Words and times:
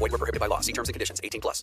Void 0.00 0.12
were 0.12 0.18
prohibited 0.18 0.40
by 0.40 0.48
law. 0.48 0.60
See 0.60 0.72
terms 0.72 0.88
and 0.88 0.94
conditions. 0.94 1.20
18 1.22 1.40
plus. 1.40 1.62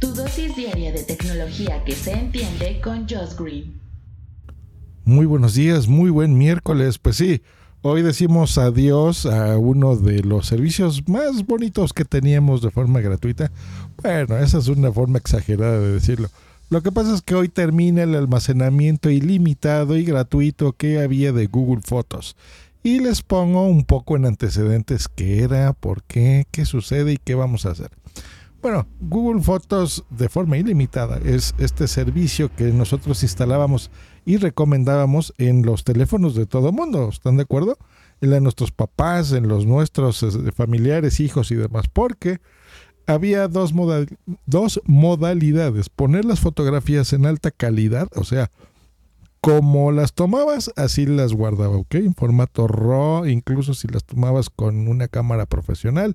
Tu 0.00 0.12
dosis 0.12 0.54
diaria 0.54 0.92
de 0.92 1.02
tecnología 1.02 1.82
que 1.84 1.94
se 1.94 2.12
entiende 2.12 2.80
con 2.82 3.08
Josh 3.08 3.34
Green. 3.38 3.80
Muy 5.06 5.24
buenos 5.24 5.54
días, 5.54 5.88
muy 5.88 6.10
buen 6.10 6.36
miércoles. 6.36 6.98
Pues 6.98 7.16
sí, 7.16 7.40
hoy 7.80 8.02
decimos 8.02 8.58
adiós 8.58 9.24
a 9.24 9.56
uno 9.56 9.96
de 9.96 10.22
los 10.22 10.46
servicios 10.46 11.08
más 11.08 11.46
bonitos 11.46 11.94
que 11.94 12.04
teníamos 12.04 12.60
de 12.60 12.70
forma 12.70 13.00
gratuita. 13.00 13.50
Bueno, 14.02 14.36
esa 14.36 14.58
es 14.58 14.68
una 14.68 14.92
forma 14.92 15.18
exagerada 15.18 15.80
de 15.80 15.92
decirlo. 15.92 16.28
Lo 16.70 16.82
que 16.82 16.92
pasa 16.92 17.14
es 17.14 17.22
que 17.22 17.34
hoy 17.34 17.48
termina 17.48 18.02
el 18.02 18.14
almacenamiento 18.14 19.08
ilimitado 19.08 19.96
y 19.96 20.04
gratuito 20.04 20.72
que 20.72 21.00
había 21.00 21.32
de 21.32 21.46
Google 21.46 21.82
Fotos. 21.82 22.36
Y 22.84 23.00
les 23.00 23.22
pongo 23.22 23.66
un 23.66 23.84
poco 23.84 24.14
en 24.14 24.26
antecedentes 24.26 25.08
qué 25.08 25.42
era, 25.42 25.72
por 25.72 26.02
qué, 26.02 26.46
qué 26.50 26.66
sucede 26.66 27.14
y 27.14 27.16
qué 27.16 27.34
vamos 27.34 27.64
a 27.64 27.70
hacer. 27.70 27.90
Bueno, 28.60 28.86
Google 29.00 29.42
Fotos 29.42 30.04
de 30.10 30.28
forma 30.28 30.58
ilimitada 30.58 31.18
es 31.24 31.54
este 31.56 31.88
servicio 31.88 32.54
que 32.54 32.64
nosotros 32.64 33.22
instalábamos 33.22 33.90
y 34.26 34.36
recomendábamos 34.36 35.32
en 35.38 35.64
los 35.64 35.82
teléfonos 35.84 36.34
de 36.34 36.44
todo 36.44 36.72
mundo. 36.72 37.08
¿Están 37.08 37.38
de 37.38 37.44
acuerdo? 37.44 37.78
En 38.20 38.42
nuestros 38.42 38.70
papás, 38.70 39.32
en 39.32 39.48
los 39.48 39.64
nuestros 39.64 40.22
eh, 40.22 40.52
familiares, 40.52 41.20
hijos 41.20 41.50
y 41.52 41.54
demás. 41.54 41.88
Porque 41.90 42.40
había 43.06 43.48
dos 43.48 43.72
modalidades. 44.84 45.88
Poner 45.88 46.26
las 46.26 46.40
fotografías 46.40 47.14
en 47.14 47.24
alta 47.24 47.50
calidad, 47.50 48.08
o 48.14 48.24
sea, 48.24 48.50
como 49.44 49.92
las 49.92 50.14
tomabas, 50.14 50.72
así 50.74 51.04
las 51.04 51.34
guardaba, 51.34 51.76
¿ok? 51.76 51.96
En 51.96 52.14
formato 52.14 52.66
RAW, 52.66 53.26
incluso 53.26 53.74
si 53.74 53.88
las 53.88 54.04
tomabas 54.04 54.48
con 54.48 54.88
una 54.88 55.06
cámara 55.06 55.44
profesional, 55.44 56.14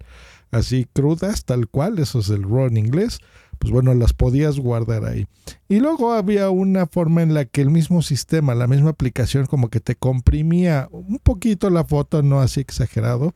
así 0.50 0.88
crudas, 0.92 1.46
tal 1.46 1.68
cual, 1.68 2.00
eso 2.00 2.20
es 2.20 2.30
el 2.30 2.42
RAW 2.42 2.66
en 2.66 2.78
inglés, 2.78 3.20
pues 3.60 3.72
bueno, 3.72 3.94
las 3.94 4.14
podías 4.14 4.58
guardar 4.58 5.06
ahí. 5.06 5.28
Y 5.68 5.80
luego 5.80 6.14
había 6.14 6.50
una 6.50 6.88
forma 6.88 7.22
en 7.22 7.36
la 7.36 7.46
que 7.46 7.62
el 7.62 7.70
mismo 7.70 8.02
sistema, 8.02 8.56
la 8.56 8.66
misma 8.66 8.90
aplicación, 8.90 9.46
como 9.46 9.70
que 9.70 9.80
te 9.80 9.96
comprimía 9.96 10.88
un 10.92 11.20
poquito 11.20 11.70
la 11.70 11.84
foto, 11.84 12.24
no 12.24 12.40
así 12.40 12.62
exagerado, 12.62 13.36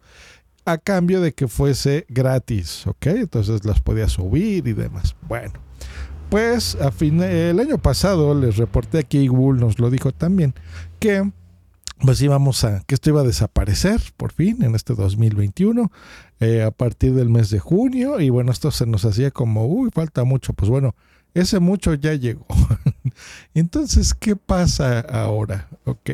a 0.66 0.80
cambio 0.80 1.22
de 1.22 1.33
que 1.33 1.47
fuese 1.47 2.07
gratis, 2.09 2.88
¿ok? 2.88 3.05
Entonces 3.07 3.63
las 3.63 3.80
podías 3.80 4.13
subir 4.13 4.67
y 4.67 4.73
demás. 4.73 5.16
Bueno, 5.28 5.53
pues 6.33 6.75
a 6.81 6.89
fin, 6.89 7.21
el 7.21 7.59
año 7.59 7.77
pasado 7.77 8.33
les 8.33 8.57
reporté 8.57 8.97
aquí, 8.97 9.27
Google 9.27 9.61
nos 9.61 9.77
lo 9.77 9.91
dijo 9.91 10.11
también, 10.11 10.55
que 10.97 11.31
pues 11.99 12.19
íbamos 12.23 12.63
a, 12.63 12.79
que 12.87 12.95
esto 12.95 13.11
iba 13.11 13.21
a 13.21 13.23
desaparecer 13.23 14.01
por 14.17 14.33
fin 14.33 14.63
en 14.63 14.73
este 14.73 14.95
2021, 14.95 15.91
eh, 16.39 16.63
a 16.63 16.71
partir 16.71 17.13
del 17.13 17.29
mes 17.29 17.51
de 17.51 17.59
junio, 17.59 18.19
y 18.19 18.31
bueno, 18.31 18.51
esto 18.51 18.71
se 18.71 18.87
nos 18.87 19.05
hacía 19.05 19.29
como, 19.29 19.67
uy, 19.67 19.91
falta 19.93 20.23
mucho, 20.23 20.53
pues 20.53 20.71
bueno, 20.71 20.95
ese 21.35 21.59
mucho 21.59 21.93
ya 21.93 22.15
llegó. 22.15 22.47
Entonces, 23.53 24.15
¿qué 24.15 24.35
pasa 24.35 25.01
ahora? 25.01 25.69
Ok. 25.85 26.13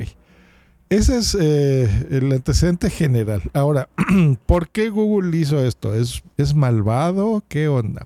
Ese 0.89 1.17
es 1.17 1.37
eh, 1.39 2.08
el 2.11 2.29
antecedente 2.33 2.89
general. 2.89 3.41
Ahora, 3.53 3.87
¿por 4.45 4.67
qué 4.67 4.89
Google 4.89 5.37
hizo 5.37 5.63
esto? 5.63 5.95
¿Es, 5.95 6.23
¿Es 6.35 6.53
malvado? 6.53 7.41
¿Qué 7.47 7.69
onda? 7.69 8.05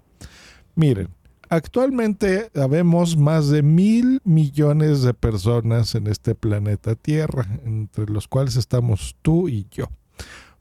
Miren, 0.75 1.09
actualmente 1.56 2.50
habemos 2.56 3.16
más 3.16 3.50
de 3.50 3.62
mil 3.62 4.22
millones 4.24 5.03
de 5.03 5.14
personas 5.14 5.96
en 5.96 6.08
este 6.08 6.36
planeta 6.36 6.96
Tierra, 6.96 7.47
entre 7.66 8.08
los 8.08 8.28
cuales 8.28 8.56
estamos 8.56 9.16
tú 9.22 9.47
y 9.47 9.68
yo. 9.72 9.86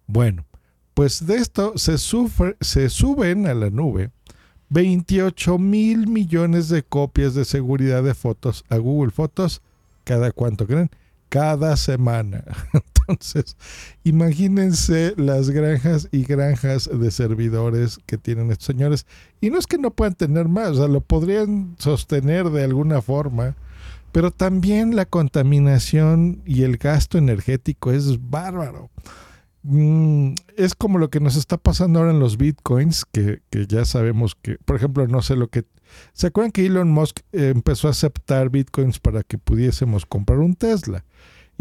Bueno, 0.06 0.44
pues 0.94 1.26
de 1.26 1.36
esto 1.36 1.72
se, 1.76 1.98
sufre, 1.98 2.56
se 2.60 2.91
suben 2.91 3.47
a 3.47 3.54
la 3.54 3.70
nube 3.70 4.10
28 4.69 5.58
mil 5.58 6.06
millones 6.06 6.69
de 6.69 6.82
copias 6.82 7.34
de 7.34 7.44
seguridad 7.44 8.03
de 8.03 8.14
fotos 8.14 8.64
a 8.69 8.76
Google 8.76 9.10
Fotos. 9.10 9.62
¿Cada 10.04 10.32
cuánto 10.32 10.66
creen? 10.66 10.91
Cada 11.28 11.76
semana. 11.76 12.44
Entonces, 13.12 13.56
imagínense 14.04 15.14
las 15.16 15.50
granjas 15.50 16.08
y 16.12 16.24
granjas 16.24 16.90
de 16.92 17.10
servidores 17.10 17.98
que 18.06 18.18
tienen 18.18 18.50
estos 18.50 18.66
señores. 18.66 19.06
Y 19.40 19.50
no 19.50 19.58
es 19.58 19.66
que 19.66 19.78
no 19.78 19.90
puedan 19.90 20.14
tener 20.14 20.48
más, 20.48 20.70
o 20.70 20.74
sea, 20.76 20.88
lo 20.88 21.00
podrían 21.00 21.76
sostener 21.78 22.50
de 22.50 22.64
alguna 22.64 23.02
forma, 23.02 23.54
pero 24.12 24.30
también 24.30 24.96
la 24.96 25.06
contaminación 25.06 26.42
y 26.44 26.62
el 26.62 26.76
gasto 26.76 27.18
energético 27.18 27.92
es 27.92 28.18
bárbaro. 28.30 28.90
Mm, 29.62 30.34
es 30.56 30.74
como 30.74 30.98
lo 30.98 31.08
que 31.10 31.20
nos 31.20 31.36
está 31.36 31.56
pasando 31.56 32.00
ahora 32.00 32.10
en 32.10 32.20
los 32.20 32.36
bitcoins, 32.36 33.04
que, 33.04 33.42
que, 33.50 33.66
ya 33.66 33.84
sabemos 33.84 34.34
que, 34.34 34.58
por 34.64 34.76
ejemplo, 34.76 35.06
no 35.06 35.22
sé 35.22 35.36
lo 35.36 35.48
que... 35.48 35.64
¿Se 36.14 36.28
acuerdan 36.28 36.52
que 36.52 36.66
Elon 36.66 36.90
Musk 36.90 37.20
empezó 37.32 37.88
a 37.88 37.92
aceptar 37.92 38.48
bitcoins 38.48 38.98
para 38.98 39.22
que 39.22 39.38
pudiésemos 39.38 40.06
comprar 40.06 40.38
un 40.38 40.54
Tesla? 40.54 41.04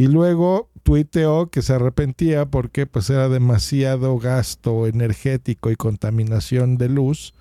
Y 0.02 0.08
luego 0.08 0.72
tuiteó 0.82 1.52
que 1.52 1.62
se 1.62 1.74
arrepentía 1.74 2.48
porque 2.48 2.88
pues 2.88 3.12
era 3.12 3.30
demasiado 3.30 4.18
gasto 4.18 4.88
energético 4.88 5.70
y 5.70 5.76
contaminación 5.76 6.80
de 6.80 6.90
luz 6.90 7.36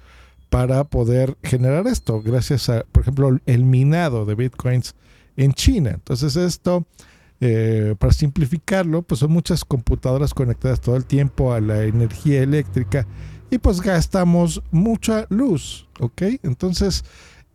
para 0.50 0.84
poder 0.84 1.38
generar 1.42 1.86
esto, 1.86 2.20
gracias 2.20 2.68
a, 2.68 2.84
por 2.92 3.00
ejemplo, 3.00 3.38
el 3.46 3.64
minado 3.64 4.26
de 4.26 4.34
bitcoins 4.34 4.94
en 5.38 5.54
China. 5.54 5.92
Entonces 5.92 6.36
esto... 6.36 6.86
Eh, 7.42 7.94
para 7.98 8.12
simplificarlo, 8.12 9.00
pues 9.00 9.20
son 9.20 9.32
muchas 9.32 9.64
computadoras 9.64 10.34
conectadas 10.34 10.82
todo 10.82 10.96
el 10.96 11.06
tiempo 11.06 11.54
a 11.54 11.60
la 11.62 11.84
energía 11.84 12.42
eléctrica 12.42 13.06
y 13.50 13.56
pues 13.56 13.80
gastamos 13.80 14.62
mucha 14.70 15.24
luz, 15.30 15.88
¿ok? 16.00 16.22
Entonces, 16.42 17.02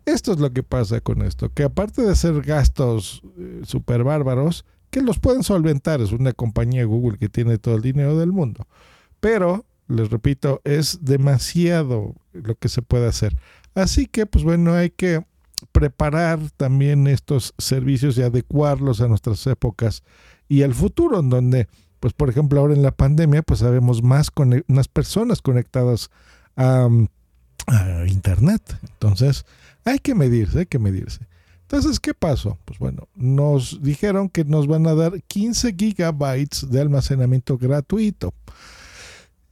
esto 0.05 0.31
es 0.31 0.39
lo 0.39 0.51
que 0.51 0.63
pasa 0.63 1.01
con 1.01 1.21
esto, 1.21 1.51
que 1.53 1.61
aparte 1.61 2.01
de 2.01 2.15
ser 2.15 2.41
gastos 2.41 3.21
eh, 3.37 3.61
súper 3.63 4.03
bárbaros, 4.03 4.65
que 4.95 5.01
los 5.01 5.19
pueden 5.19 5.43
solventar, 5.43 5.99
es 5.99 6.13
una 6.13 6.31
compañía 6.31 6.85
Google 6.85 7.17
que 7.17 7.27
tiene 7.27 7.57
todo 7.57 7.75
el 7.75 7.81
dinero 7.81 8.17
del 8.17 8.31
mundo, 8.31 8.65
pero, 9.19 9.65
les 9.89 10.09
repito, 10.09 10.61
es 10.63 10.99
demasiado 11.01 12.15
lo 12.31 12.55
que 12.55 12.69
se 12.69 12.81
puede 12.81 13.05
hacer. 13.05 13.35
Así 13.73 14.05
que, 14.05 14.25
pues 14.25 14.45
bueno, 14.45 14.73
hay 14.73 14.91
que 14.91 15.25
preparar 15.73 16.39
también 16.55 17.07
estos 17.07 17.53
servicios 17.57 18.17
y 18.17 18.21
adecuarlos 18.21 19.01
a 19.01 19.09
nuestras 19.09 19.45
épocas 19.47 20.01
y 20.47 20.61
al 20.63 20.73
futuro, 20.73 21.19
en 21.19 21.29
donde, 21.29 21.67
pues 21.99 22.13
por 22.13 22.29
ejemplo, 22.29 22.61
ahora 22.61 22.73
en 22.73 22.81
la 22.81 22.91
pandemia, 22.91 23.41
pues 23.41 23.59
sabemos 23.59 24.01
más, 24.01 24.31
más 24.67 24.87
personas 24.87 25.41
conectadas 25.41 26.09
a, 26.55 26.87
a, 27.67 28.07
Internet. 28.07 28.79
Entonces, 28.83 29.45
hay 29.83 29.99
que 29.99 30.15
medirse, 30.15 30.59
hay 30.59 30.65
que 30.67 30.79
medirse. 30.79 31.27
Entonces, 31.67 31.99
¿qué 31.99 32.13
pasó? 32.13 32.59
Pues 32.63 32.77
bueno, 32.77 33.07
nos 33.15 33.81
dijeron 33.81 34.29
que 34.29 34.45
nos 34.45 34.67
van 34.67 34.85
a 34.85 34.93
dar 34.93 35.21
15 35.23 35.75
gigabytes 35.75 36.69
de 36.69 36.79
almacenamiento 36.79 37.57
gratuito. 37.57 38.33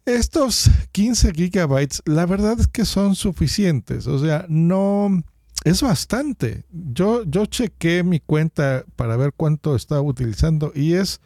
Estos 0.06 0.70
15 0.92 1.32
gigabytes, 1.32 2.04
la 2.06 2.28
verdad 2.28 2.60
es 2.60 2.68
que 2.68 2.86
son 2.86 3.16
suficientes. 3.16 4.06
O 4.06 4.20
sea, 4.20 4.46
no 4.48 5.24
es 5.64 5.82
bastante. 5.82 6.66
Yo, 6.72 7.24
yo 7.24 7.48
chequé 7.48 8.04
mi 8.04 8.20
cuenta 8.20 8.86
para 8.96 9.18
ver 9.18 9.34
cuánto 9.36 9.76
estaba 9.76 10.02
utilizando 10.02 10.72
y 10.76 10.94
es 10.94 11.20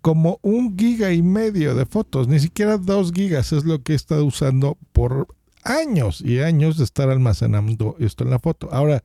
como 0.00 0.38
un 0.40 0.78
giga 0.78 1.12
y 1.12 1.20
medio 1.20 1.74
de 1.74 1.84
fotos, 1.84 2.28
ni 2.28 2.40
siquiera 2.40 2.78
dos 2.78 3.12
gigas 3.12 3.52
es 3.52 3.64
lo 3.64 3.82
que 3.82 3.92
he 3.92 3.96
estado 3.96 4.24
usando 4.24 4.78
por 4.92 5.28
años 5.62 6.22
y 6.22 6.40
años 6.40 6.78
de 6.78 6.84
estar 6.84 7.10
almacenando 7.10 7.96
esto 7.98 8.24
en 8.24 8.30
la 8.30 8.38
foto. 8.38 8.70
Ahora, 8.72 9.04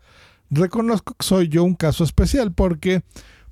reconozco 0.55 1.15
que 1.17 1.25
soy 1.25 1.47
yo 1.49 1.63
un 1.63 1.75
caso 1.75 2.03
especial 2.03 2.53
porque, 2.53 3.03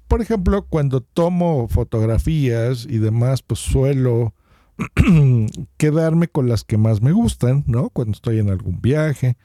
por 0.08 0.22
ejemplo, 0.22 0.66
cuando 0.68 1.02
tomo 1.02 1.68
fotografías 1.70 2.86
y 2.90 2.98
demás, 2.98 3.42
pues 3.42 3.60
suelo 3.60 4.34
quedarme 5.78 6.28
con 6.28 6.50
las 6.50 6.64
que 6.64 6.78
más 6.78 7.02
me 7.02 7.12
gustan, 7.12 7.64
¿no? 7.68 7.90
Cuando 7.90 8.14
estoy 8.14 8.40
en 8.40 8.50
algún 8.50 8.82
viaje 8.82 9.38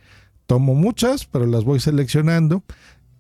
tomo 0.49 0.75
muchas, 0.75 1.27
pero 1.27 1.47
las 1.47 1.65
voy 1.65 1.79
seleccionando. 1.79 2.65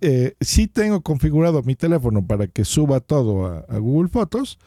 Eh, 0.01 0.35
sí 0.41 0.67
tengo 0.67 1.03
configurado 1.03 1.63
mi 1.63 1.77
teléfono 1.77 2.27
para 2.27 2.49
que 2.49 2.65
suba 2.65 3.01
todo 3.01 3.47
a, 3.47 3.59
a, 3.69 3.79
Google 3.79 4.09
Fotos, 4.09 4.59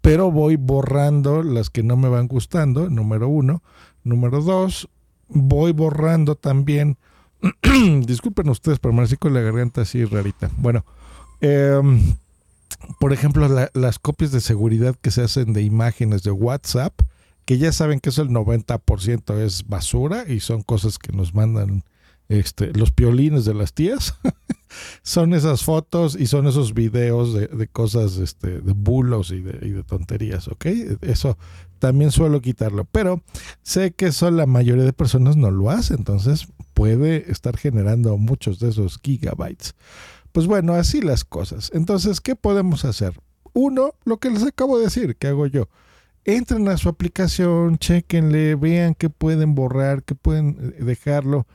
pero 0.00 0.30
voy 0.32 0.56
borrando 0.56 1.42
las 1.42 1.68
que 1.68 1.82
no 1.82 1.96
me 1.96 2.08
van 2.08 2.28
gustando, 2.28 2.88
número 2.88 3.28
uno. 3.28 3.62
Número 4.04 4.40
dos, 4.40 4.88
voy 5.28 5.72
borrando 5.72 6.34
también. 6.34 6.96
Disculpen 8.06 8.48
ustedes, 8.48 8.78
pero 8.78 8.94
me 8.94 9.06
con 9.16 9.34
la 9.34 9.40
garganta 9.40 9.82
así 9.82 10.04
rarita. 10.04 10.50
Bueno, 10.56 10.84
em, 11.40 12.16
por 12.98 13.12
ejemplo, 13.12 13.48
las 13.74 13.98
copias 13.98 14.32
de 14.32 14.40
seguridad 14.40 14.96
que 15.00 15.10
se 15.10 15.22
hacen 15.22 15.52
de 15.52 15.62
imágenes 15.62 16.22
de 16.22 16.30
WhatsApp, 16.30 16.94
que 17.44 17.58
ya 17.58 17.72
saben 17.72 18.00
que 18.00 18.10
eso 18.10 18.22
el 18.22 18.30
90% 18.30 19.38
es 19.38 19.66
basura 19.66 20.24
y 20.26 20.40
son 20.40 20.62
cosas 20.62 20.98
que 20.98 21.12
nos 21.12 21.34
mandan 21.34 21.84
este, 22.28 22.72
los 22.72 22.90
piolines 22.90 23.44
de 23.44 23.54
las 23.54 23.72
tías. 23.72 24.14
son 25.02 25.32
esas 25.32 25.62
fotos 25.62 26.16
y 26.18 26.26
son 26.26 26.46
esos 26.46 26.74
videos 26.74 27.34
de, 27.34 27.68
cosas, 27.68 28.16
este, 28.16 28.60
de 28.60 28.72
bulos 28.72 29.30
y 29.30 29.40
de, 29.40 29.66
y 29.66 29.70
de, 29.70 29.84
tonterías, 29.84 30.48
¿ok? 30.48 30.66
Eso 31.02 31.38
también 31.78 32.10
suelo 32.10 32.40
quitarlo, 32.40 32.84
pero 32.90 33.22
sé 33.62 33.92
que 33.92 34.06
eso 34.06 34.30
la 34.30 34.46
mayoría 34.46 34.84
de 34.84 34.92
personas 34.92 35.36
no 35.36 35.50
lo 35.50 35.70
hace, 35.70 35.94
entonces 35.94 36.48
puede 36.76 37.32
estar 37.32 37.56
generando 37.56 38.18
muchos 38.18 38.60
de 38.60 38.68
esos 38.68 39.00
gigabytes. 39.02 39.74
Pues 40.32 40.46
bueno, 40.46 40.74
así 40.74 41.00
las 41.00 41.24
cosas. 41.24 41.70
Entonces, 41.72 42.20
¿qué 42.20 42.36
podemos 42.36 42.84
hacer? 42.84 43.18
Uno, 43.54 43.94
lo 44.04 44.18
que 44.18 44.28
les 44.28 44.42
acabo 44.42 44.76
de 44.76 44.84
decir, 44.84 45.16
que 45.16 45.28
hago 45.28 45.46
yo. 45.46 45.70
Entren 46.26 46.68
a 46.68 46.76
su 46.76 46.90
aplicación, 46.90 47.78
chequenle, 47.78 48.56
vean 48.56 48.94
qué 48.94 49.08
pueden 49.08 49.54
borrar, 49.54 50.02
qué 50.02 50.14
pueden 50.14 50.74
eh, 50.78 50.84
dejarlo 50.84 51.46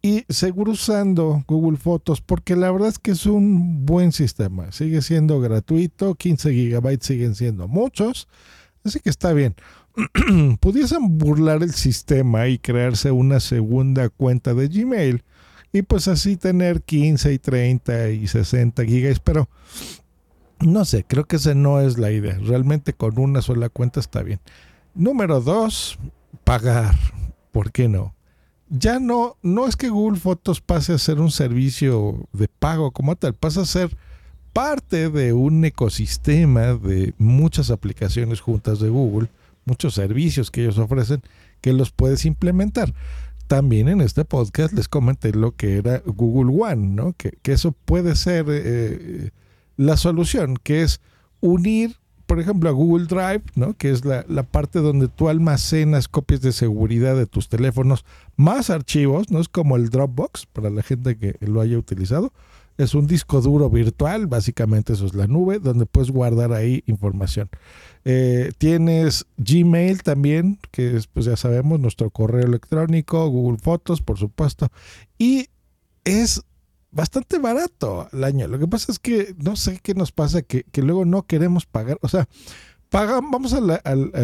y 0.00 0.24
seguro 0.28 0.72
usando 0.72 1.42
Google 1.48 1.76
Fotos 1.76 2.20
porque 2.20 2.54
la 2.54 2.70
verdad 2.70 2.90
es 2.90 3.00
que 3.00 3.10
es 3.10 3.26
un 3.26 3.84
buen 3.84 4.12
sistema. 4.12 4.70
Sigue 4.70 5.02
siendo 5.02 5.40
gratuito, 5.40 6.14
15 6.14 6.52
gigabytes 6.52 7.04
siguen 7.04 7.34
siendo 7.34 7.66
muchos, 7.66 8.28
así 8.84 9.00
que 9.00 9.10
está 9.10 9.32
bien. 9.32 9.56
Pudiesen 10.60 11.18
burlar 11.18 11.62
el 11.62 11.72
sistema 11.72 12.48
y 12.48 12.58
crearse 12.58 13.10
una 13.10 13.40
segunda 13.40 14.08
cuenta 14.08 14.54
de 14.54 14.68
Gmail 14.68 15.24
y 15.72 15.82
pues 15.82 16.08
así 16.08 16.36
tener 16.36 16.82
15 16.82 17.32
y 17.32 17.38
30 17.38 18.10
y 18.10 18.26
60 18.26 18.84
gigas, 18.84 19.20
pero 19.20 19.48
no 20.60 20.84
sé, 20.84 21.04
creo 21.04 21.24
que 21.24 21.36
esa 21.36 21.54
no 21.54 21.80
es 21.80 21.98
la 21.98 22.10
idea. 22.10 22.38
Realmente 22.38 22.92
con 22.92 23.18
una 23.18 23.42
sola 23.42 23.68
cuenta 23.68 24.00
está 24.00 24.22
bien. 24.22 24.40
Número 24.94 25.40
dos, 25.40 25.98
pagar. 26.44 26.96
¿Por 27.52 27.72
qué 27.72 27.88
no? 27.88 28.14
ya 28.70 29.00
no, 29.00 29.36
no 29.42 29.66
es 29.66 29.76
que 29.76 29.88
Google 29.88 30.18
Fotos 30.18 30.60
pase 30.60 30.92
a 30.92 30.98
ser 30.98 31.20
un 31.20 31.30
servicio 31.30 32.28
de 32.32 32.48
pago 32.48 32.90
como 32.90 33.16
tal, 33.16 33.34
pasa 33.34 33.62
a 33.62 33.66
ser 33.66 33.96
parte 34.52 35.10
de 35.10 35.32
un 35.32 35.64
ecosistema 35.64 36.74
de 36.74 37.14
muchas 37.18 37.70
aplicaciones 37.70 38.40
juntas 38.40 38.80
de 38.80 38.88
Google, 38.88 39.28
muchos 39.68 39.94
servicios 39.94 40.50
que 40.50 40.62
ellos 40.62 40.78
ofrecen 40.78 41.22
que 41.60 41.72
los 41.72 41.92
puedes 41.92 42.24
implementar. 42.24 42.94
También 43.46 43.88
en 43.88 44.00
este 44.00 44.24
podcast 44.24 44.72
les 44.72 44.88
comenté 44.88 45.32
lo 45.32 45.52
que 45.52 45.78
era 45.78 46.02
Google 46.04 46.54
One, 46.60 46.88
¿no? 46.88 47.14
que, 47.14 47.38
eso 47.44 47.72
puede 47.72 48.16
ser 48.16 48.46
eh, 48.48 49.30
la 49.76 49.96
solución, 49.96 50.56
que 50.62 50.82
es 50.82 51.00
unir 51.40 51.96
por 52.28 52.40
ejemplo, 52.40 52.68
a 52.68 52.72
Google 52.72 53.06
Drive, 53.06 53.44
¿no? 53.54 53.72
que 53.72 53.90
es 53.90 54.04
la, 54.04 54.22
parte 54.42 54.80
donde 54.80 55.08
tú 55.08 55.30
almacenas 55.30 56.08
copias 56.08 56.42
de 56.42 56.52
seguridad 56.52 57.16
de 57.16 57.24
tus 57.24 57.48
teléfonos, 57.48 58.04
más 58.36 58.68
archivos, 58.68 59.30
no 59.30 59.40
es 59.40 59.48
como 59.48 59.76
el 59.76 59.88
Dropbox, 59.88 60.44
para 60.44 60.68
la 60.68 60.82
gente 60.82 61.16
que 61.16 61.36
lo 61.40 61.62
haya 61.62 61.78
utilizado. 61.78 62.34
Es 62.78 62.94
un 62.94 63.08
disco 63.08 63.40
duro 63.40 63.68
virtual, 63.68 64.28
básicamente 64.28 64.92
eso 64.92 65.04
es 65.04 65.14
la 65.14 65.26
nube, 65.26 65.58
donde 65.58 65.84
puedes 65.84 66.12
guardar 66.12 66.52
ahí 66.52 66.84
información. 66.86 67.50
Eh, 68.04 68.52
tienes 68.56 69.26
Gmail 69.36 70.02
también, 70.04 70.60
que 70.70 70.96
es, 70.96 71.08
pues 71.08 71.26
ya 71.26 71.36
sabemos, 71.36 71.80
nuestro 71.80 72.08
correo 72.10 72.46
electrónico, 72.46 73.28
Google 73.28 73.58
Fotos, 73.58 74.00
por 74.00 74.16
supuesto. 74.16 74.68
Y 75.18 75.48
es 76.04 76.42
bastante 76.90 77.38
barato 77.38 78.08
al 78.12 78.24
año. 78.24 78.46
Lo 78.46 78.58
que 78.58 78.68
pasa 78.68 78.92
es 78.92 78.98
que 78.98 79.34
no 79.38 79.56
sé 79.56 79.80
qué 79.82 79.94
nos 79.94 80.12
pasa, 80.12 80.42
que, 80.42 80.64
luego 80.76 81.04
no 81.04 81.24
queremos 81.24 81.66
pagar. 81.66 81.98
O 82.02 82.08
sea, 82.08 82.28
vamos 82.90 83.54
a, 83.54 83.60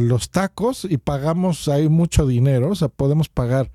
los 0.00 0.30
tacos 0.30 0.86
y 0.88 0.96
pagamos 0.98 1.68
ahí 1.68 1.88
mucho 1.88 2.26
dinero. 2.26 2.70
O 2.70 2.74
sea, 2.74 2.88
podemos 2.88 3.28
pagar 3.28 3.70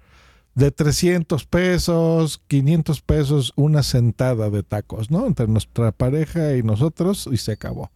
de 0.56 0.72
300 0.72 1.46
pesos, 1.46 2.42
500 2.48 3.02
pesos 3.02 3.54
una 3.56 3.84
sentada 3.84 4.50
de 4.50 4.64
tacos, 4.64 5.10
¿no? 5.12 5.26
Entre 5.26 5.48
nuestra 5.48 5.92
pareja 5.92 6.56
y 6.56 6.64
nosotros 6.64 7.30
y 7.32 7.38
se 7.38 7.54
acabó. 7.54 7.92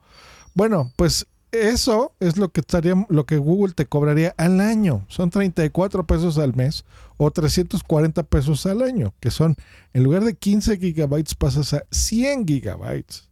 Bueno, 0.54 0.92
pues 0.96 1.28
eso 1.54 2.14
es 2.20 2.38
lo 2.38 2.50
que 2.50 2.62
estaría, 2.62 3.06
lo 3.10 3.26
que 3.26 3.38
Google 3.38 3.74
te 3.74 3.86
cobraría 3.86 4.34
al 4.38 4.60
año. 4.60 5.06
Son 5.08 5.30
34 5.30 6.06
pesos 6.06 6.38
al 6.40 6.56
mes 6.56 6.84
o 7.18 7.30
340 7.30 8.24
pesos 8.24 8.66
al 8.66 8.82
año, 8.82 9.14
que 9.20 9.30
son, 9.30 9.56
en 9.94 10.04
lugar 10.04 10.24
de 10.24 10.34
15 10.34 10.78
gigabytes 10.78 11.36
pasas 11.36 11.74
a 11.74 11.84
100 11.92 12.48
gigabytes. 12.48 13.30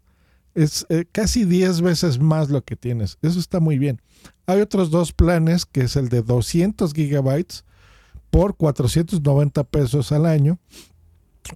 Es 0.54 0.86
eh, 0.90 1.06
casi 1.12 1.46
10 1.46 1.82
veces 1.82 2.20
más 2.20 2.50
lo 2.50 2.64
que 2.64 2.76
tienes. 2.76 3.18
Eso 3.22 3.40
está 3.40 3.60
muy 3.60 3.80
bien. 3.80 4.02
Hay 4.46 4.62
otros 4.62 4.92
dos 4.92 5.14
planes, 5.14 5.66
que 5.66 5.82
es 5.82 5.96
el 5.96 6.10
de 6.10 6.22
200 6.22 6.94
gigabytes 6.94 7.64
por 8.32 8.56
490 8.56 9.64
pesos 9.66 10.12
al 10.12 10.26
año 10.26 10.58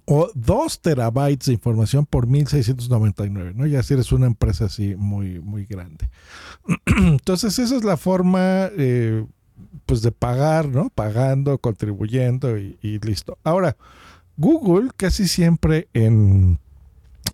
o 0.04 0.30
2 0.34 0.80
terabytes 0.80 1.46
de 1.46 1.54
información 1.54 2.06
por 2.06 2.26
1699, 2.26 3.52
¿no? 3.54 3.66
Ya 3.66 3.82
si 3.82 3.94
eres 3.94 4.12
una 4.12 4.26
empresa 4.26 4.66
así 4.66 4.94
muy, 4.96 5.40
muy 5.40 5.64
grande. 5.64 6.08
Entonces, 6.98 7.58
esa 7.58 7.76
es 7.76 7.84
la 7.84 7.96
forma, 7.96 8.68
eh, 8.76 9.24
pues, 9.86 10.02
de 10.02 10.12
pagar, 10.12 10.68
¿no? 10.68 10.90
Pagando, 10.90 11.58
contribuyendo 11.58 12.58
y, 12.58 12.76
listo. 13.00 13.38
Ahora, 13.42 13.76
Google 14.36 14.90
casi 14.96 15.28
siempre 15.28 15.88
en, 15.94 16.58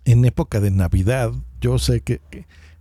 en 0.05 0.23
época 0.25 0.59
de 0.59 0.71
Navidad, 0.71 1.33
yo 1.59 1.79
sé 1.79 2.01
que, 2.01 2.21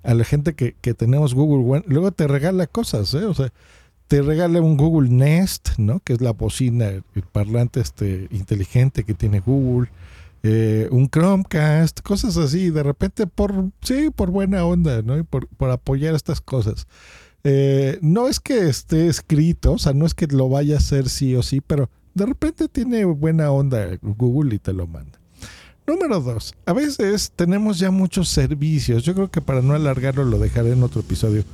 a 0.05 0.15
la 0.15 0.25
gente 0.25 0.55
que, 0.55 0.75
que 0.81 0.94
tenemos 0.94 1.35
Google 1.35 1.82
luego 1.87 2.12
te 2.12 2.29
regala 2.29 2.67
cosas, 2.67 3.15
¿eh? 3.15 3.25
O 3.25 3.35
sea, 3.35 3.53
te 4.12 4.20
regala 4.20 4.61
un 4.61 4.76
Google 4.76 5.09
Nest, 5.09 5.70
¿no? 5.79 5.99
Que 6.00 6.12
es 6.12 6.20
la 6.20 6.32
bocina, 6.32 6.88
el 6.88 7.23
parlante 7.32 7.81
este 7.81 8.29
inteligente 8.31 9.05
que 9.05 9.14
tiene 9.14 9.41
Google, 9.41 9.88
eh, 10.43 10.87
un 10.91 11.09
Chromecast, 11.09 12.03
cosas 12.03 12.37
así, 12.37 12.69
de 12.69 12.82
repente 12.82 13.26
por, 13.26 13.70
sí, 13.81 14.11
por 14.14 14.31
buena 14.31 14.67
onda, 14.67 15.00
¿no? 15.00 15.17
Y 15.17 15.23
por, 15.23 15.49
apoyar 15.70 16.14
estas 16.14 16.43
cosas. 16.43 16.87
Eh, 17.43 17.99
no 18.03 18.29
es 18.29 18.38
que 18.38 18.69
esté 18.69 19.06
escrito, 19.06 19.73
o 19.73 19.79
sea, 19.79 19.94
no 19.94 20.05
es 20.05 20.12
que 20.12 20.26
lo 20.26 20.50
vaya 20.50 20.75
a 20.75 20.79
hacer 20.79 21.08
sí 21.08 21.35
o 21.35 21.43
sí, 21.43 21.62
pero 21.62 21.88
de 22.12 22.26
repente 22.26 22.69
tiene 22.69 23.06
buena 23.06 23.50
onda 23.50 23.98
Google 24.03 24.55
y 24.55 24.58
te 24.58 24.75
lo 24.75 24.87
manda. 24.87 25.19
Número 25.87 26.20
dos, 26.20 26.55
a 26.67 26.75
veces 26.75 27.32
tenemos 27.34 27.79
ya 27.79 27.91
muchos 27.91 28.29
servicios. 28.29 29.05
Yo 29.05 29.15
creo 29.15 29.31
que 29.31 29.41
para 29.41 29.63
no 29.63 29.72
alargarlo 29.72 30.27
lo 30.27 30.39
dejaré 30.39 30.72
en 30.72 30.82
otro 30.82 31.01
episodio 31.01 31.44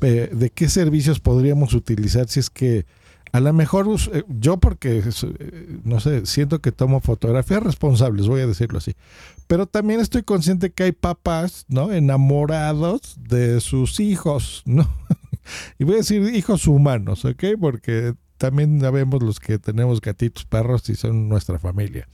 eh, 0.00 0.30
de 0.32 0.50
qué 0.50 0.68
servicios 0.68 1.20
podríamos 1.20 1.74
utilizar 1.74 2.28
si 2.28 2.40
es 2.40 2.50
que 2.50 2.86
a 3.32 3.40
lo 3.40 3.52
mejor 3.52 3.86
eh, 4.12 4.24
yo 4.28 4.58
porque, 4.58 4.98
eh, 4.98 5.78
no 5.84 6.00
sé, 6.00 6.26
siento 6.26 6.60
que 6.60 6.72
tomo 6.72 7.00
fotografías 7.00 7.62
responsables, 7.62 8.26
voy 8.26 8.40
a 8.40 8.46
decirlo 8.46 8.78
así. 8.78 8.94
Pero 9.46 9.66
también 9.66 10.00
estoy 10.00 10.22
consciente 10.22 10.70
que 10.70 10.84
hay 10.84 10.92
papás, 10.92 11.64
¿no? 11.68 11.92
Enamorados 11.92 13.16
de 13.18 13.60
sus 13.60 14.00
hijos, 14.00 14.62
¿no? 14.66 14.88
y 15.78 15.84
voy 15.84 15.94
a 15.94 15.98
decir 15.98 16.22
hijos 16.34 16.66
humanos, 16.66 17.24
¿ok? 17.24 17.44
Porque 17.60 18.14
también 18.38 18.80
sabemos 18.80 19.22
los 19.22 19.40
que 19.40 19.58
tenemos 19.58 20.00
gatitos, 20.00 20.44
perros 20.44 20.88
y 20.88 20.94
son 20.94 21.28
nuestra 21.28 21.58
familia 21.58 22.08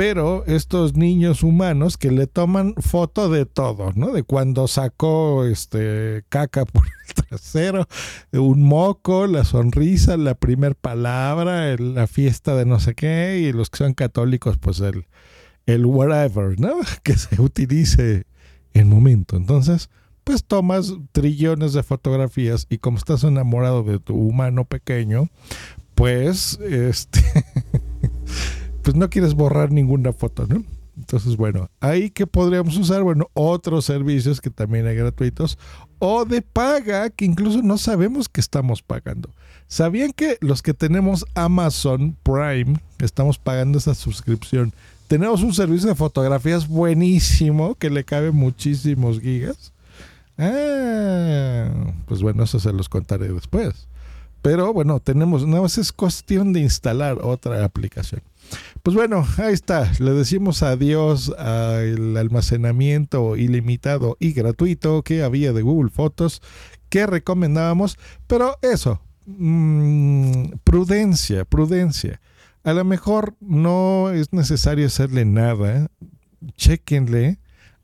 pero 0.00 0.46
estos 0.46 0.96
niños 0.96 1.42
humanos 1.42 1.98
que 1.98 2.10
le 2.10 2.26
toman 2.26 2.72
foto 2.78 3.28
de 3.28 3.44
todo, 3.44 3.92
¿no? 3.94 4.12
De 4.12 4.22
cuando 4.22 4.66
sacó 4.66 5.44
este 5.44 6.24
caca 6.30 6.64
por 6.64 6.86
el 6.86 7.14
trasero, 7.26 7.86
un 8.32 8.62
moco, 8.62 9.26
la 9.26 9.44
sonrisa, 9.44 10.16
la 10.16 10.36
primer 10.36 10.74
palabra, 10.74 11.76
la 11.76 12.06
fiesta 12.06 12.56
de 12.56 12.64
no 12.64 12.80
sé 12.80 12.94
qué, 12.94 13.40
y 13.46 13.52
los 13.52 13.68
que 13.68 13.76
son 13.76 13.92
católicos, 13.92 14.56
pues 14.56 14.80
el, 14.80 15.04
el 15.66 15.84
whatever, 15.84 16.58
¿no? 16.58 16.76
Que 17.02 17.18
se 17.18 17.38
utilice 17.38 18.24
en 18.72 18.88
momento. 18.88 19.36
Entonces, 19.36 19.90
pues 20.24 20.44
tomas 20.44 20.94
trillones 21.12 21.74
de 21.74 21.82
fotografías 21.82 22.66
y 22.70 22.78
como 22.78 22.96
estás 22.96 23.22
enamorado 23.22 23.82
de 23.82 23.98
tu 23.98 24.14
humano 24.14 24.64
pequeño, 24.64 25.28
pues 25.94 26.58
este 26.62 27.20
pues 28.82 28.96
no 28.96 29.10
quieres 29.10 29.34
borrar 29.34 29.72
ninguna 29.72 30.12
foto, 30.12 30.46
¿no? 30.46 30.62
Entonces, 30.96 31.36
bueno, 31.36 31.70
ahí 31.80 32.10
que 32.10 32.26
podríamos 32.26 32.76
usar, 32.76 33.02
bueno, 33.02 33.28
otros 33.32 33.86
servicios 33.86 34.40
que 34.40 34.50
también 34.50 34.86
hay 34.86 34.96
gratuitos 34.96 35.58
o 35.98 36.24
de 36.24 36.42
paga 36.42 37.08
que 37.10 37.24
incluso 37.24 37.62
no 37.62 37.78
sabemos 37.78 38.28
que 38.28 38.40
estamos 38.40 38.82
pagando. 38.82 39.30
¿Sabían 39.66 40.12
que 40.12 40.36
los 40.40 40.62
que 40.62 40.74
tenemos 40.74 41.24
Amazon 41.34 42.16
Prime, 42.22 42.80
estamos 42.98 43.38
pagando 43.38 43.78
esa 43.78 43.94
suscripción, 43.94 44.74
tenemos 45.08 45.42
un 45.42 45.54
servicio 45.54 45.88
de 45.88 45.94
fotografías 45.94 46.68
buenísimo 46.68 47.74
que 47.76 47.88
le 47.88 48.04
cabe 48.04 48.30
muchísimos 48.30 49.20
gigas? 49.20 49.72
Ah, 50.36 51.68
pues 52.06 52.22
bueno, 52.22 52.44
eso 52.44 52.60
se 52.60 52.72
los 52.72 52.88
contaré 52.88 53.28
después. 53.28 53.88
Pero 54.42 54.72
bueno, 54.72 55.00
tenemos, 55.00 55.46
nada 55.46 55.62
más 55.62 55.78
es 55.78 55.92
cuestión 55.92 56.52
de 56.52 56.60
instalar 56.60 57.18
otra 57.22 57.64
aplicación. 57.64 58.22
Pues 58.82 58.96
bueno, 58.96 59.26
ahí 59.38 59.52
está. 59.52 59.90
Le 59.98 60.12
decimos 60.12 60.62
adiós 60.62 61.30
al 61.38 62.16
almacenamiento 62.16 63.36
ilimitado 63.36 64.16
y 64.20 64.32
gratuito 64.32 65.02
que 65.02 65.22
había 65.22 65.52
de 65.52 65.62
Google 65.62 65.90
Fotos 65.90 66.42
que 66.88 67.06
recomendábamos. 67.06 67.98
Pero 68.26 68.56
eso, 68.62 69.00
mmm, 69.26 70.52
prudencia, 70.64 71.44
prudencia. 71.44 72.20
A 72.62 72.72
lo 72.72 72.84
mejor 72.84 73.34
no 73.40 74.10
es 74.10 74.32
necesario 74.32 74.86
hacerle 74.86 75.24
nada. 75.24 75.88
Chequenle. 76.56 77.38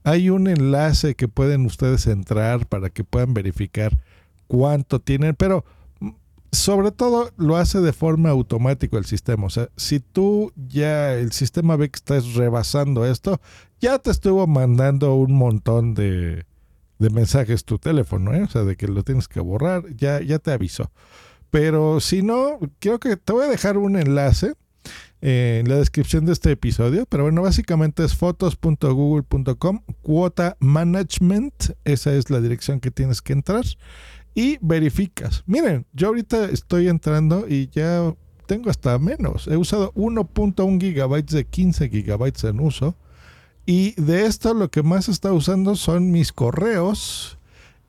Hay 0.04 0.30
un 0.30 0.46
enlace 0.46 1.14
que 1.14 1.28
pueden 1.28 1.66
ustedes 1.66 2.06
entrar 2.06 2.66
para 2.66 2.90
que 2.90 3.02
puedan 3.02 3.35
verificar 3.35 3.99
cuánto 4.46 5.00
tienen, 5.00 5.35
pero 5.35 5.64
sobre 6.57 6.91
todo 6.91 7.31
lo 7.37 7.57
hace 7.57 7.81
de 7.81 7.93
forma 7.93 8.31
automática 8.31 8.99
el 8.99 9.05
sistema. 9.05 9.47
O 9.47 9.51
sea, 9.51 9.69
si 9.77 10.01
tú 10.01 10.53
ya 10.57 11.15
el 11.15 11.33
sistema 11.33 11.77
ve 11.77 11.91
que 11.91 11.97
estás 11.97 12.35
rebasando 12.35 13.07
esto, 13.07 13.41
ya 13.81 13.99
te 13.99 14.11
estuvo 14.11 14.47
mandando 14.47 15.15
un 15.15 15.35
montón 15.35 15.95
de, 15.95 16.45
de 16.99 17.11
mensajes 17.11 17.65
tu 17.65 17.79
teléfono, 17.79 18.35
¿eh? 18.35 18.43
o 18.43 18.49
sea, 18.49 18.65
de 18.65 18.77
que 18.77 18.89
lo 18.89 19.03
tienes 19.03 19.29
que 19.29 19.41
borrar, 19.41 19.85
ya, 19.97 20.21
ya 20.21 20.39
te 20.39 20.53
avisó. 20.53 20.91
Pero 21.51 22.01
si 22.01 22.23
no, 22.23 22.59
creo 22.79 22.99
que 22.99 23.17
te 23.17 23.33
voy 23.33 23.45
a 23.45 23.51
dejar 23.51 23.79
un 23.79 23.97
enlace 23.97 24.55
eh, 25.23 25.59
en 25.61 25.69
la 25.69 25.77
descripción 25.77 26.27
de 26.27 26.33
este 26.33 26.53
episodio. 26.53 27.07
Pero 27.09 27.25
bueno, 27.25 27.43
básicamente 27.43 28.05
es 28.05 28.15
fotos.google.com, 28.15 29.81
cuota 30.03 30.57
management, 30.61 31.55
esa 31.85 32.15
es 32.15 32.31
la 32.31 32.41
dirección 32.41 32.81
que 32.81 32.91
tienes 32.91 33.23
que 33.23 33.33
entrar 33.33 33.65
y 34.37 34.59
verificas. 34.61 35.43
Miren, 35.47 35.87
yo 35.95 36.09
ahorita 36.09 36.45
estoy 36.50 36.88
entrando 36.88 37.47
y 37.49 37.71
ya 37.73 38.14
tengo 38.47 38.69
hasta 38.69 38.99
menos. 38.99 39.49
He 39.49 39.57
usado 39.57 39.93
1.1 39.95 40.78
gigabytes 40.78 41.35
de 41.35 41.47
15 41.47 41.88
gigabytes 41.88 42.45
en 42.45 42.61
uso. 42.61 42.95
Y 43.64 43.99
de 44.00 44.26
esto 44.26 44.52
lo 44.52 44.71
que 44.71 44.83
más 44.83 45.09
está 45.09 45.33
usando 45.33 45.75
son 45.75 46.12
mis 46.12 46.33
correos 46.33 47.38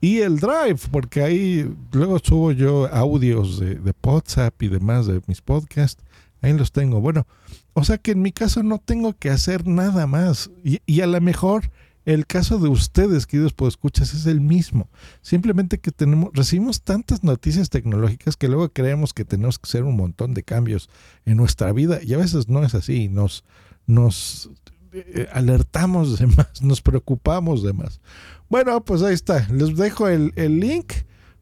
y 0.00 0.20
el 0.20 0.38
Drive, 0.40 0.80
porque 0.90 1.22
ahí 1.22 1.70
luego 1.92 2.18
subo 2.18 2.50
yo 2.52 2.88
audios 2.92 3.60
de, 3.60 3.74
de 3.74 3.92
WhatsApp 4.02 4.60
y 4.62 4.68
demás 4.68 5.06
de 5.06 5.20
mis 5.26 5.42
podcasts. 5.42 6.02
Ahí 6.40 6.54
los 6.54 6.72
tengo. 6.72 7.02
Bueno, 7.02 7.26
o 7.74 7.84
sea 7.84 7.98
que 7.98 8.12
en 8.12 8.22
mi 8.22 8.32
caso 8.32 8.62
no 8.62 8.78
tengo 8.78 9.12
que 9.12 9.28
hacer 9.28 9.66
nada 9.66 10.06
más. 10.06 10.50
Y, 10.64 10.80
y 10.86 11.02
a 11.02 11.06
lo 11.06 11.20
mejor 11.20 11.70
el 12.08 12.26
caso 12.26 12.58
de 12.58 12.70
ustedes, 12.70 13.26
queridos 13.26 13.54
escuchas, 13.68 14.14
es 14.14 14.24
el 14.24 14.40
mismo. 14.40 14.88
Simplemente 15.20 15.78
que 15.78 15.90
tenemos, 15.90 16.30
recibimos 16.32 16.80
tantas 16.80 17.22
noticias 17.22 17.68
tecnológicas 17.68 18.34
que 18.34 18.48
luego 18.48 18.70
creemos 18.70 19.12
que 19.12 19.26
tenemos 19.26 19.58
que 19.58 19.68
hacer 19.68 19.84
un 19.84 19.94
montón 19.94 20.32
de 20.32 20.42
cambios 20.42 20.88
en 21.26 21.36
nuestra 21.36 21.70
vida 21.70 22.00
y 22.02 22.14
a 22.14 22.16
veces 22.16 22.48
no 22.48 22.64
es 22.64 22.74
así. 22.74 23.08
Nos, 23.08 23.44
nos 23.86 24.50
eh, 24.92 25.28
alertamos 25.34 26.18
de 26.18 26.28
más, 26.28 26.48
nos 26.62 26.80
preocupamos 26.80 27.62
de 27.62 27.74
más. 27.74 28.00
Bueno, 28.48 28.82
pues 28.82 29.02
ahí 29.02 29.12
está. 29.12 29.46
Les 29.52 29.76
dejo 29.76 30.08
el, 30.08 30.32
el 30.36 30.60
link 30.60 30.94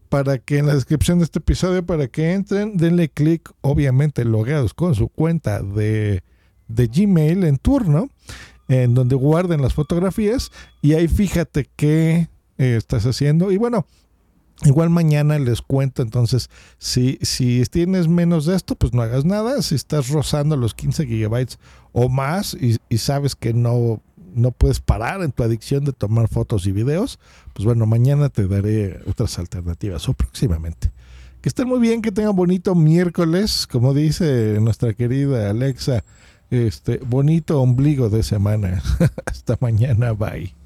para 0.08 0.38
que 0.38 0.58
en 0.58 0.66
la 0.66 0.74
descripción 0.74 1.18
de 1.18 1.26
este 1.26 1.38
episodio, 1.38 1.86
para 1.86 2.08
que 2.08 2.32
entren, 2.32 2.76
denle 2.76 3.08
clic, 3.08 3.52
obviamente 3.60 4.24
logueados 4.24 4.74
con 4.74 4.96
su 4.96 5.10
cuenta 5.10 5.62
de, 5.62 6.24
de 6.66 6.86
Gmail 6.88 7.44
en 7.44 7.56
turno 7.56 8.10
en 8.68 8.94
donde 8.94 9.14
guarden 9.14 9.62
las 9.62 9.74
fotografías 9.74 10.50
y 10.82 10.94
ahí 10.94 11.08
fíjate 11.08 11.68
qué 11.76 12.28
eh, 12.58 12.76
estás 12.76 13.04
haciendo. 13.06 13.52
Y 13.52 13.56
bueno, 13.56 13.86
igual 14.64 14.90
mañana 14.90 15.38
les 15.38 15.62
cuento 15.62 16.02
entonces, 16.02 16.50
si, 16.78 17.18
si 17.22 17.62
tienes 17.66 18.08
menos 18.08 18.46
de 18.46 18.56
esto, 18.56 18.74
pues 18.74 18.92
no 18.92 19.02
hagas 19.02 19.24
nada. 19.24 19.62
Si 19.62 19.74
estás 19.74 20.08
rozando 20.08 20.56
los 20.56 20.74
15 20.74 21.06
gigabytes 21.06 21.58
o 21.92 22.08
más 22.08 22.54
y, 22.54 22.76
y 22.88 22.98
sabes 22.98 23.34
que 23.34 23.52
no, 23.52 24.02
no 24.34 24.52
puedes 24.52 24.80
parar 24.80 25.22
en 25.22 25.32
tu 25.32 25.42
adicción 25.42 25.84
de 25.84 25.92
tomar 25.92 26.28
fotos 26.28 26.66
y 26.66 26.72
videos, 26.72 27.18
pues 27.54 27.64
bueno, 27.64 27.86
mañana 27.86 28.28
te 28.28 28.46
daré 28.46 29.00
otras 29.06 29.38
alternativas 29.38 30.08
o 30.08 30.14
próximamente. 30.14 30.92
Que 31.40 31.48
estén 31.48 31.68
muy 31.68 31.78
bien, 31.78 32.02
que 32.02 32.12
tengan 32.12 32.34
bonito 32.34 32.74
miércoles, 32.74 33.66
como 33.66 33.94
dice 33.94 34.58
nuestra 34.60 34.94
querida 34.94 35.50
Alexa 35.50 36.04
este 36.50 36.98
bonito 36.98 37.60
ombligo 37.60 38.08
de 38.08 38.22
semana. 38.22 38.82
Hasta 39.26 39.56
mañana, 39.60 40.12
bye. 40.12 40.65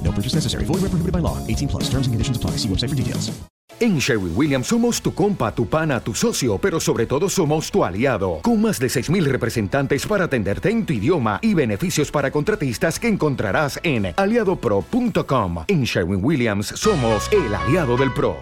No 0.11 0.15
purchase 0.15 0.35
necessary. 0.35 0.65
Void 0.65 0.81
where 0.81 0.89
prohibited 0.89 1.13
by 1.13 1.21
law. 1.21 1.37
18 1.47 1.69
plus. 1.69 1.83
Terms 1.85 2.07
and 2.07 2.13
conditions 2.13 2.37
apply. 2.37 2.57
See 2.57 2.67
website 2.67 2.89
for 2.89 2.95
details. 2.95 3.31
En 3.79 3.97
Sherwin 3.99 4.33
Williams 4.35 4.67
somos 4.67 5.01
tu 5.01 5.11
compa, 5.11 5.55
tu 5.55 5.65
pana, 5.65 5.99
tu 6.01 6.13
socio, 6.13 6.59
pero 6.59 6.79
sobre 6.79 7.07
todo 7.07 7.29
somos 7.29 7.71
tu 7.71 7.83
aliado. 7.83 8.39
Con 8.43 8.61
más 8.61 8.79
de 8.79 8.87
6.000 8.87 9.23
representantes 9.23 10.05
para 10.05 10.25
atenderte 10.25 10.69
en 10.69 10.85
tu 10.85 10.93
idioma 10.93 11.39
y 11.41 11.55
beneficios 11.55 12.11
para 12.11 12.29
contratistas 12.29 12.99
que 12.99 13.07
encontrarás 13.07 13.79
en 13.81 14.13
aliadopro.com. 14.15 15.63
En 15.67 15.83
Sherwin 15.83 16.23
Williams 16.23 16.67
somos 16.67 17.27
el 17.31 17.55
aliado 17.55 17.97
del 17.97 18.13
pro. 18.13 18.35